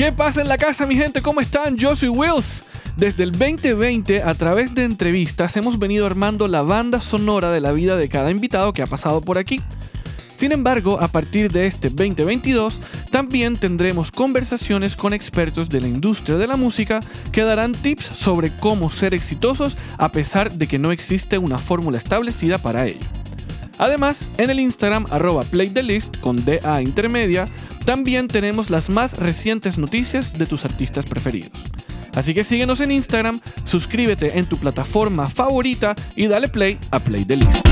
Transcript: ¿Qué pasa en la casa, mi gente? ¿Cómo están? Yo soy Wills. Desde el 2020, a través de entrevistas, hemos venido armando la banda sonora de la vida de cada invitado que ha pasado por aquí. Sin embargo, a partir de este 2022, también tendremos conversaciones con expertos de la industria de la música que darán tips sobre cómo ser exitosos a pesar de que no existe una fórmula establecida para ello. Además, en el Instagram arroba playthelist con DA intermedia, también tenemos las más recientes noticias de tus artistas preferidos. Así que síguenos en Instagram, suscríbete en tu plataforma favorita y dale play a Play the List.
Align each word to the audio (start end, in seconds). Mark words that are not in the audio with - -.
¿Qué 0.00 0.12
pasa 0.12 0.40
en 0.40 0.48
la 0.48 0.56
casa, 0.56 0.86
mi 0.86 0.96
gente? 0.96 1.20
¿Cómo 1.20 1.42
están? 1.42 1.76
Yo 1.76 1.94
soy 1.94 2.08
Wills. 2.08 2.64
Desde 2.96 3.22
el 3.22 3.32
2020, 3.32 4.22
a 4.22 4.32
través 4.32 4.74
de 4.74 4.84
entrevistas, 4.84 5.54
hemos 5.58 5.78
venido 5.78 6.06
armando 6.06 6.48
la 6.48 6.62
banda 6.62 7.02
sonora 7.02 7.50
de 7.50 7.60
la 7.60 7.72
vida 7.72 7.98
de 7.98 8.08
cada 8.08 8.30
invitado 8.30 8.72
que 8.72 8.80
ha 8.80 8.86
pasado 8.86 9.20
por 9.20 9.36
aquí. 9.36 9.60
Sin 10.32 10.52
embargo, 10.52 10.98
a 11.02 11.08
partir 11.08 11.52
de 11.52 11.66
este 11.66 11.90
2022, 11.90 12.80
también 13.10 13.58
tendremos 13.58 14.10
conversaciones 14.10 14.96
con 14.96 15.12
expertos 15.12 15.68
de 15.68 15.82
la 15.82 15.88
industria 15.88 16.38
de 16.38 16.46
la 16.46 16.56
música 16.56 17.00
que 17.30 17.42
darán 17.42 17.72
tips 17.72 18.06
sobre 18.06 18.56
cómo 18.56 18.90
ser 18.90 19.12
exitosos 19.12 19.76
a 19.98 20.10
pesar 20.12 20.50
de 20.50 20.66
que 20.66 20.78
no 20.78 20.92
existe 20.92 21.36
una 21.36 21.58
fórmula 21.58 21.98
establecida 21.98 22.56
para 22.56 22.86
ello. 22.86 23.19
Además, 23.80 24.28
en 24.36 24.50
el 24.50 24.60
Instagram 24.60 25.06
arroba 25.08 25.42
playthelist 25.42 26.20
con 26.20 26.36
DA 26.44 26.82
intermedia, 26.82 27.48
también 27.86 28.28
tenemos 28.28 28.68
las 28.68 28.90
más 28.90 29.16
recientes 29.16 29.78
noticias 29.78 30.34
de 30.34 30.44
tus 30.44 30.66
artistas 30.66 31.06
preferidos. 31.06 31.50
Así 32.14 32.34
que 32.34 32.44
síguenos 32.44 32.80
en 32.80 32.92
Instagram, 32.92 33.40
suscríbete 33.64 34.38
en 34.38 34.44
tu 34.44 34.58
plataforma 34.58 35.26
favorita 35.26 35.94
y 36.14 36.26
dale 36.26 36.48
play 36.48 36.78
a 36.90 37.00
Play 37.00 37.24
the 37.24 37.36
List. 37.36 37.66